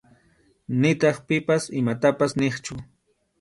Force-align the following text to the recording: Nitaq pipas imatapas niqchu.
Nitaq 0.81 1.17
pipas 1.27 1.63
imatapas 1.79 2.31
niqchu. 2.39 2.75